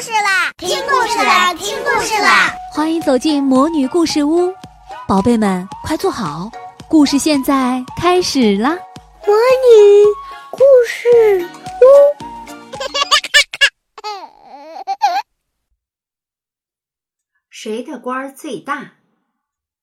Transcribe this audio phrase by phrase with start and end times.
[0.00, 0.52] 事啦！
[0.58, 1.54] 听故事啦！
[1.54, 2.52] 听故事啦！
[2.72, 4.52] 欢迎走进魔女故事屋，
[5.08, 6.50] 宝贝们快坐好，
[6.86, 8.70] 故事现在开始啦！
[9.26, 10.04] 魔女
[10.50, 11.48] 故事
[11.80, 11.84] 屋，
[17.48, 18.96] 谁的官儿最大？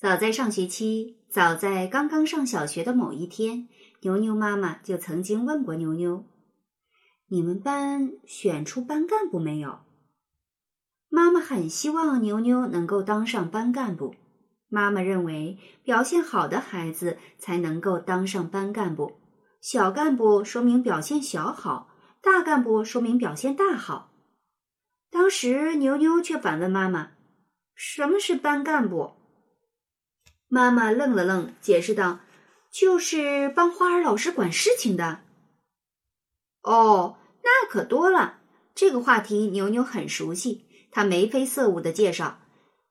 [0.00, 3.68] 早在上学期，早在刚刚上小学的某一天，
[4.00, 6.24] 牛牛妈妈就曾经问过牛牛。
[7.28, 9.80] 你们班选出班干部没有？
[11.08, 14.14] 妈妈很希望牛牛能够当上班干部。
[14.68, 19.18] 妈妈认为表现好的孩子才能够当上班干部，
[19.62, 21.88] 小干部说明表现小好，
[22.20, 24.12] 大干部说明表现大好。
[25.10, 27.12] 当时牛牛却反问妈妈
[27.74, 29.14] ：“什么是班干部？”
[30.48, 32.20] 妈妈愣了愣，解释道
[32.70, 35.20] ：“就是帮花儿老师管事情的。”
[36.60, 38.40] 哦，那可多了。
[38.74, 42.38] 这个话题牛牛很熟悉，他眉飞色舞的介绍：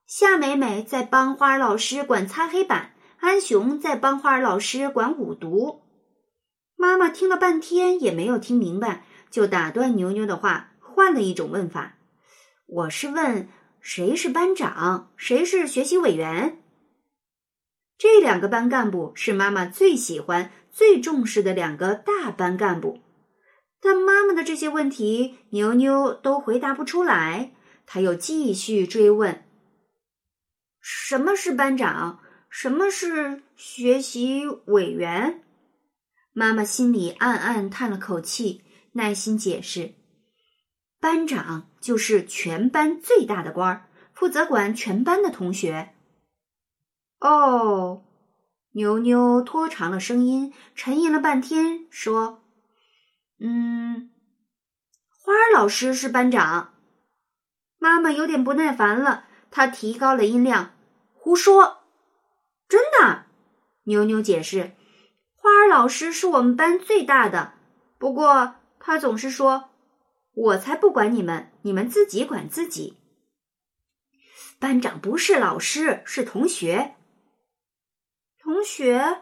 [0.05, 5.81] 夏美美在帮花儿老师管擦黑板，安雄在帮花儿老师管五毒。
[6.75, 11.97] 妈妈听了半天也没有听明白，就打断牛牛的话，换了一种问法
[12.67, 13.49] ：“我是问
[13.81, 16.59] 谁是班长，谁是学习委员？”
[17.97, 22.99] 这两个班干部是妈妈最喜欢、最重视的两个大班干部。
[23.81, 27.53] 但妈妈的这些问题，牛牛都回答不出来。
[27.87, 29.45] 他又继续追问
[30.79, 32.19] ：“什么是班长？
[32.49, 35.43] 什么是学习委员？”
[36.33, 39.95] 妈妈心里暗暗叹了口气，耐心解释
[41.01, 45.95] ：“班长就是全班最大的官儿，负责管全班的同学。”
[47.19, 48.05] 哦，
[48.73, 52.43] 牛牛拖长了声音，沉吟了半天，说。
[53.39, 54.11] 嗯，
[55.09, 56.73] 花儿老师是班长。
[57.77, 60.73] 妈妈有点不耐烦了，她提高了音量
[61.13, 61.79] ：“胡说！
[62.67, 63.25] 真的。”
[63.85, 64.71] 牛牛解释
[65.35, 67.53] ：“花儿老师是我们班最大的，
[67.97, 69.69] 不过他总是说，
[70.33, 72.97] 我才不管你们，你们自己管自己。
[74.59, 76.95] 班长不是老师，是同学。
[78.39, 79.21] 同学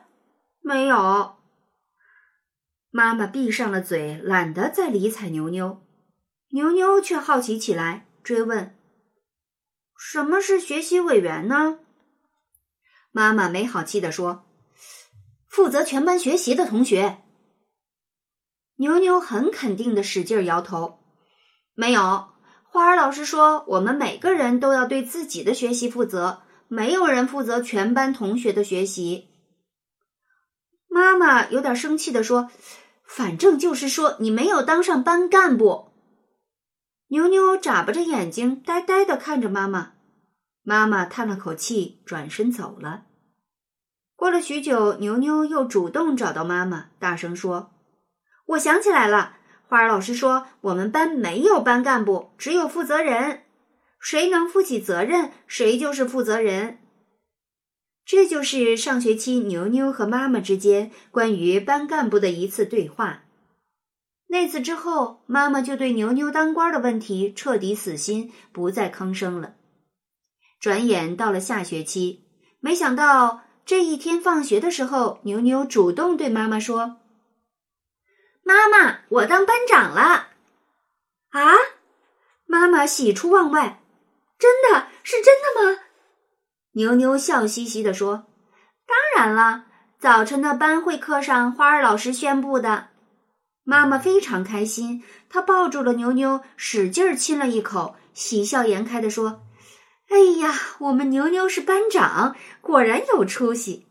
[0.61, 1.35] 没有。”
[2.89, 5.85] 妈妈闭上了嘴，懒得再理睬牛牛。
[6.51, 8.75] 牛牛却好奇起来，追问
[9.95, 11.77] ：“什么是学习委员呢？”
[13.13, 14.43] 妈妈没好气地说
[15.47, 17.19] ：“负责全班学习的同学。”
[18.77, 20.99] 牛牛很肯定的使劲摇头
[21.75, 22.29] ：“没有。
[22.63, 29.29] 花儿老师说，我们每个人都要对自己的学习负责，没有人负责全班同学的学习。”
[30.89, 32.49] 妈妈有点生气的说。
[33.07, 35.91] 反正就是说，你没有当上班干部。
[37.09, 39.93] 牛牛眨巴着眼睛，呆呆的看着妈妈。
[40.63, 43.03] 妈妈叹了口气，转身走了。
[44.15, 47.73] 过了许久，牛牛又主动找到妈妈，大声说
[48.47, 53.43] ：“我想起来了，花儿老师说我们班没有班干部，只有负责人。
[53.99, 56.79] 谁能负起责任，谁就是负责人。”
[58.03, 63.24] 这就是上学期牛牛和妈妈之间关于班干部的一次对话。
[64.27, 69.53] 那次之后，妈妈就对牛牛当官的问题彻底死心，不再吭声了。
[70.59, 72.25] 转眼到了下学期，
[72.59, 76.97] 没想到这一天放学的时候，牛牛主动对妈妈说
[78.43, 80.29] ：“妈妈，我当班长了。”
[81.31, 81.53] 啊！
[82.47, 83.81] 妈妈喜出望外，
[84.39, 85.81] 真的是真的吗？
[86.73, 88.25] 牛牛笑嘻嘻地说
[88.87, 89.65] ：“当然了，
[89.99, 92.89] 早晨的班会课上，花儿老师宣布的。”
[93.67, 99.41] 妈妈非常开心，她抱住了牛牛，使劲亲了一口，喜笑颜开地说
[100.09, 103.87] ：“哎呀，我们牛牛是班长，果然有出息。”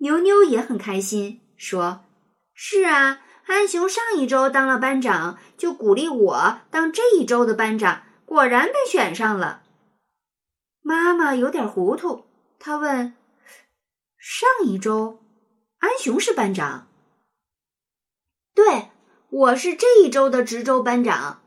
[0.00, 2.06] 牛牛也很开心，说
[2.56, 9.62] ：“是啊，安雄上一周当了班长，就鼓励我当这一周的班长，果然被选上了。”
[10.80, 12.24] 妈妈有点糊涂，
[12.58, 13.14] 她问
[14.16, 15.22] ：“上一周，
[15.80, 16.88] 安雄是班长
[18.54, 18.90] ？”“对，
[19.30, 21.42] 我是这一周的值周班长。”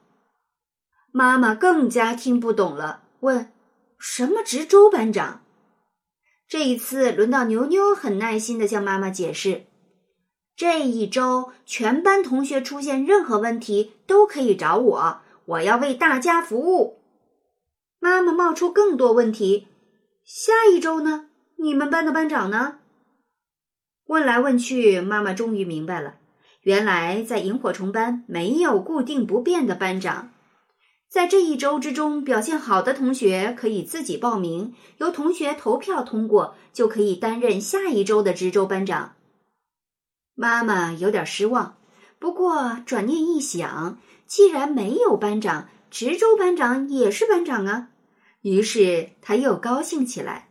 [1.12, 3.51] 妈妈更加听不懂了，问
[3.98, 5.42] ：“什么值周班长？”
[6.48, 9.65] 这一次轮到牛牛很耐心的向妈妈解释
[10.56, 17.00] ：“这一周全班同学出现任何问题都可以找我，我要为大家服务。”
[18.00, 19.68] 妈妈冒出更多问题。
[20.24, 21.30] 下一周呢？
[21.56, 22.80] 你们班的班长呢？
[24.06, 26.15] 问来问去，妈妈终于明白了。
[26.67, 30.33] 原来在萤火虫班没有固定不变的班长。
[31.07, 39.15] 在这一周之中表现好的同学可以自己报名，由同学投票通过，就可以担任下一周的值周班长。
[40.35, 41.77] 妈妈有点失望，
[42.19, 47.91] 不过转念一想，既然没有班长，值周班长也是班长啊，
[48.41, 50.49] 于是他又高兴起来。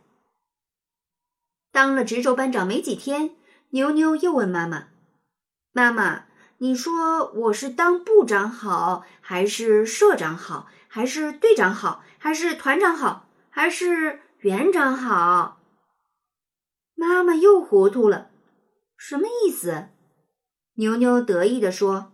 [1.71, 3.35] 当了值周班长没几天，
[3.69, 4.87] 牛牛又问妈妈
[5.77, 6.23] ：“妈妈。”
[6.59, 15.59] 你说我是当部长好，还是社长好，还是队长好，还是团长好，还是园长好？
[16.95, 18.29] 妈妈又糊涂了，
[18.97, 19.89] 什么意思？
[20.77, 22.11] 牛牛得意地说：“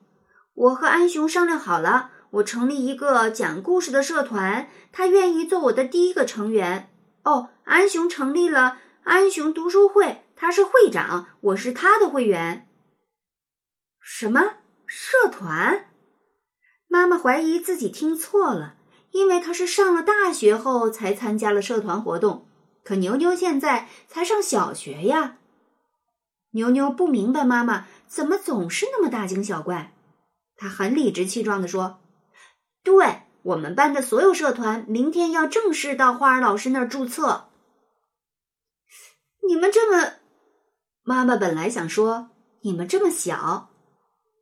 [0.54, 6.89] 我和安雄商量好了，我成立一个讲故事的社团，他愿意做我的第一个成员。
[7.24, 12.68] 哦，安雄成立了安雄读书会，他是会长，我是他的会员。”
[14.05, 15.85] 什么社团？
[16.88, 18.75] 妈妈怀疑自己听错了，
[19.11, 22.45] 因为她是上了大学后才参加了社团活动。
[22.83, 25.38] 可牛牛现在才上小学呀。
[26.51, 29.94] 牛牛不明白妈妈怎么总是那么大惊小怪。
[30.57, 32.01] 他很理直气壮地说
[32.83, 37.47] ：“对我们班的所有社团，明天要正式到花儿老师那儿注册。”
[39.47, 40.15] 你们这么……
[41.03, 42.31] 妈妈本来想说
[42.63, 43.69] 你们这么小。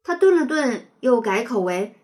[0.04, 1.96] 他顿了顿，又改口为：“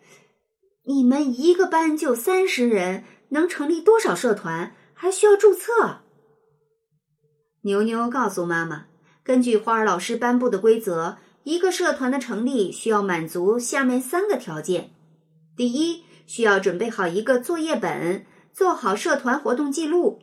[0.86, 4.76] 你们一个班就三十人，能成立多少社团？
[4.94, 6.02] 还需要注册？”
[7.64, 8.86] 牛牛告诉妈妈
[9.24, 14.92] ：“根据花儿老师颁布的规则，一个社团的成立需要满足下面三个条件：
[15.56, 20.20] 第一，需要准备好一个作业本，做好社团活动记录；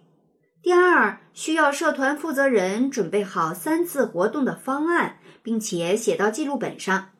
[0.62, 7.11] 第二，需要社团负责人准备好三次活动的方案，并且写到记录本上。”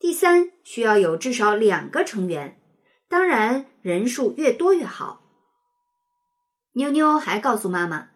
[0.00, 2.58] 第三，需要有至少两个成员，
[3.06, 5.20] 当然人数越多越好。
[6.72, 8.08] 妞妞还告诉妈妈，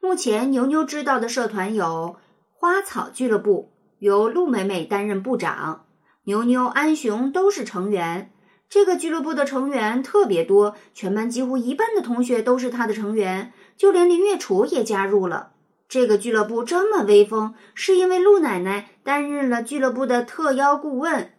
[0.00, 2.16] 目前牛牛知道的社团有
[2.50, 5.86] 花草俱乐部，由陆美美担任部长，
[6.24, 8.32] 牛牛、安雄都是成员。
[8.68, 15.52] 这个俱乐部的成员特别多，全班几乎一半的同学都是他的成员，就连林月楚也加入了。
[15.88, 21.32] 这个俱乐部这么威风，是因为陆奶奶担任了俱乐部的特邀顾问。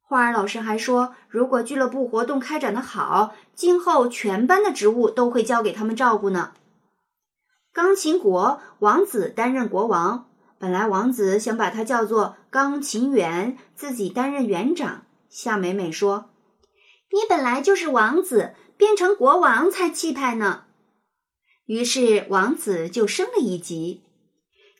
[0.00, 6.52] 花儿老师还说，如果俱乐部活动开展的好，今后全班的职务都会交给他们照顾呢。
[7.72, 10.26] 钢琴国王子担任国王，
[10.58, 15.02] 本来王子想把他叫做钢琴园，自己担任园长。
[15.28, 16.30] 夏美美说
[17.12, 20.64] ：“你本来就是王子，变成国王才气派呢。”
[21.70, 24.02] 于是王子就升了一级，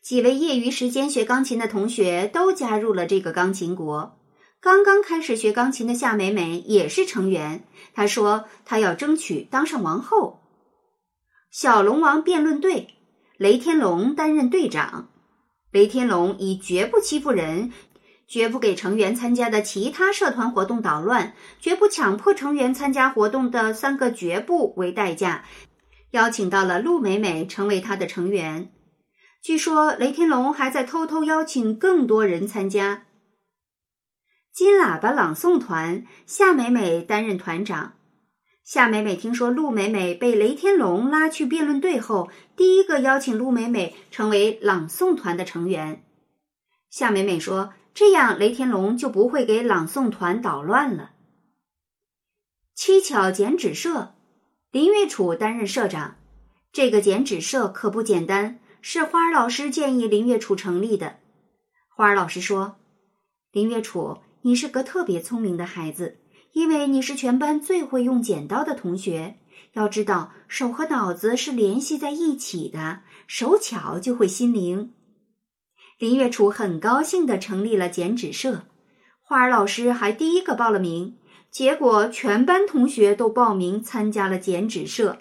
[0.02, 4.18] 几位业余时间学钢琴的同学都加入了这个钢琴国。
[4.60, 7.62] 刚刚开始学钢琴的夏美美也是成员。
[7.94, 10.40] 她说她要争取当上王后。
[11.52, 12.88] 小龙王辩论队，
[13.36, 15.10] 雷天龙担任队长。
[15.70, 17.70] 雷天龙以绝不欺负人、
[18.26, 25.44] 绝不给成员参加的其他社团活动捣乱、绝不强迫成员参加活动的三个绝不为代价。
[26.10, 28.72] 邀请到了陆美美成为他的成员。
[29.42, 33.06] 据说雷天龙还在偷偷邀请更多人参加。
[34.52, 37.94] 金喇叭朗诵团，夏美美担任团长。
[38.64, 46.04] 夏美美听说陆美美被雷天龙拉去辩论队后，第一个邀请陆美美成为朗诵团的成员。
[46.90, 51.12] 夏美美说：“这样雷天龙就不会给朗诵团捣乱了。”
[52.74, 54.14] 七巧剪纸社。
[54.72, 56.14] 林月楚担任社长，
[56.72, 61.16] 这个剪纸社可不简单，是花儿老师建议林月楚成立的。
[61.88, 62.76] 花儿老师说
[63.50, 66.18] ：“林月楚，你是个特别聪明的孩子，
[66.52, 69.38] 因为你是全班最会用剪刀的同学。
[69.72, 74.92] 要知道，手和脑子是联系在一起的，手巧就会心灵。”
[75.98, 78.66] 林月楚很高兴地成立了剪纸社，
[79.20, 81.16] 花儿老师还第一个报了名。
[81.50, 85.18] 结果，全班同学都报名参加了剪纸社。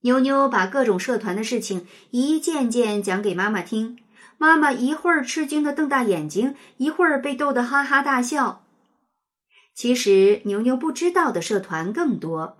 [0.00, 3.98] 妞妞把各种社团的事情一件件讲给妈妈听，
[4.38, 8.64] 妈妈一会儿吃惊的瞪大眼睛，一会儿被逗得哈哈大笑。
[9.74, 12.56] 其实，牛牛不知道的社团更多。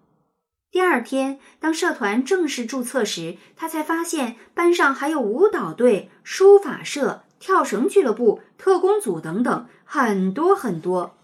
[0.70, 11.14] 第二天，当社团正式注册时，他才发现班上还有舞蹈队、书法社、跳绳俱乐部、特工组等等，很多很多。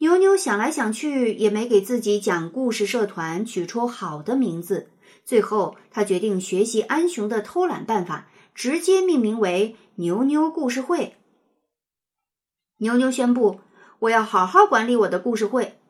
[0.00, 4.90] 牛牛想来想去，也没给自己讲故事社团取出好的名字。
[5.24, 11.16] 最后，他决定学习安雄的偷懒办法，直接命名为“牛牛故事会”。
[12.78, 13.58] 牛牛宣布
[13.98, 15.80] ：“我要好好管理我的故事会。”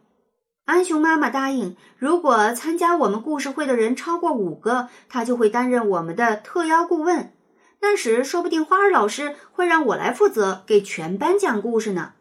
[0.65, 7.35] 安熊妈妈答应，如果参加我们故事会的人超过五个，她就会担任我们的特邀顾问。
[7.83, 12.15] 那时，说不定花儿老师会让我来负责给全班讲故事呢。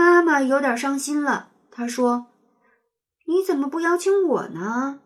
[0.00, 2.28] 妈妈有点伤心了，她说
[3.28, 5.00] ：“你怎么不邀请我呢？”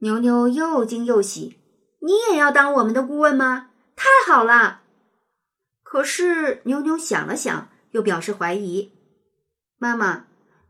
[0.00, 1.58] 牛牛又惊又喜
[2.04, 3.70] ：“你也要当我们的顾问吗？
[3.96, 4.82] 太好了！”
[5.82, 8.92] 可是牛牛想了想，又表示怀疑
[9.80, 10.26] ：“妈妈。”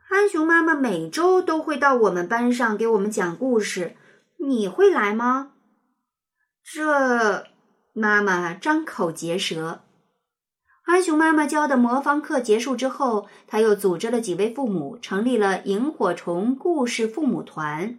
[0.09, 3.97] 安熊妈妈每周都会到我们班上给我们讲故事，
[4.39, 5.51] 你会来吗？
[6.63, 7.49] 这
[7.93, 9.83] 妈妈张口结舌。
[10.87, 17.99] 安熊妈妈教的魔方课结束之后，他又组织了几位父母，成立了萤火虫故事父母团。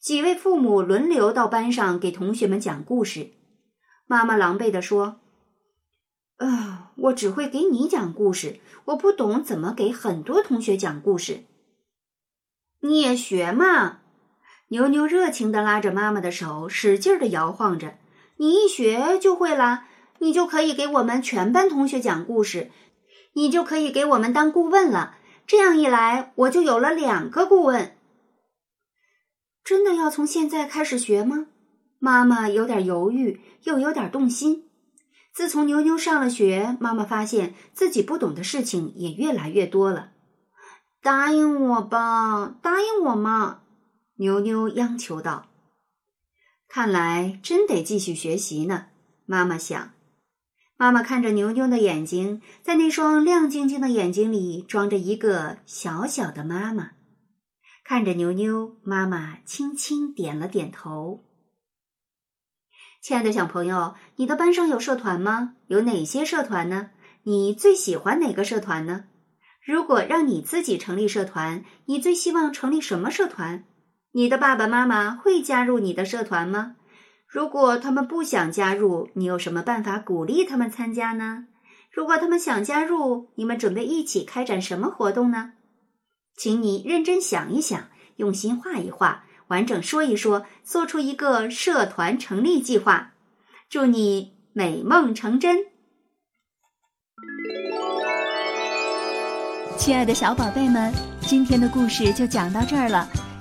[0.00, 3.30] 几位父母轮流到班上给同学们讲故事。
[4.06, 5.20] 妈妈狼狈地说。
[6.38, 11.44] 啊，我只会给你讲故事，我不懂怎么给很多同学讲故事。
[12.80, 14.00] 你也学嘛！
[14.68, 17.94] 牛牛热情的拉着妈妈的手，使劲的摇晃着。
[18.38, 19.86] 你一学就会啦，
[20.18, 22.70] 你就可以给我们全班同学讲故事，
[23.34, 25.16] 你就可以给我们当顾问了。
[25.46, 27.96] 这样一来，我就有了两个顾问。
[29.62, 31.46] 真的要从现在开始学吗？
[31.98, 34.68] 妈妈有点犹豫，又有点动心。
[35.32, 40.10] 自从牛牛上了学，妈妈发现自己不懂的事情也越来越多了。
[41.02, 43.62] 答应我吧，答应我嘛！
[44.16, 45.46] 牛牛央求道。
[46.68, 48.86] 看来真得继续学习呢，
[49.26, 49.93] 妈妈想。
[50.76, 56.90] 妈妈看着牛牛的眼睛，在那双亮晶晶的眼睛里装着一个小小的妈妈。
[57.84, 61.22] 看着牛牛，妈妈轻轻点了点头。
[63.00, 65.54] 亲爱的小朋友，你的班上有社团吗？
[65.68, 66.90] 有哪些社团呢？
[67.22, 69.04] 你最喜欢哪个社团呢？
[69.64, 73.64] 如果让你自己成立社团，你最希望成立什么社团？
[74.12, 76.76] 你的爸爸妈妈会加入你的社团吗？
[77.34, 81.48] 如果他们不想加入，你有什么办法鼓励他们参加呢？
[81.90, 85.54] 如果他们想加入，你们准备一起开展什么活动呢？
[86.36, 87.88] 请你认真想一想，
[88.18, 89.24] 用心画一画。
[89.48, 93.14] 完整说一说，做出一个社团成立计划。
[93.68, 95.56] 祝你美梦成真，
[99.76, 103.08] 亲爱的小宝贝们，今天的故事就讲到这儿了。